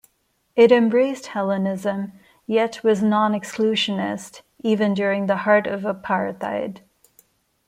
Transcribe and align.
It 0.55 0.71
embraced 0.71 1.27
Hellenism, 1.27 2.13
yet 2.47 2.83
was 2.83 3.03
non-exclusionist, 3.03 4.41
even 4.63 4.95
during 4.95 5.27
the 5.27 5.37
heart 5.45 5.67
of 5.67 5.83
apartheid. 5.83 6.79